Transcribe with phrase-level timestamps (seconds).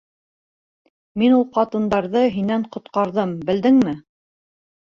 [1.23, 3.95] Мин ул ҡатындарҙы һинән ҡотҡарҙым, белдеңме?